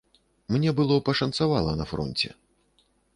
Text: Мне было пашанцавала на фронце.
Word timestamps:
Мне 0.53 0.71
было 0.79 0.95
пашанцавала 1.09 1.75
на 1.83 1.87
фронце. 1.91 2.33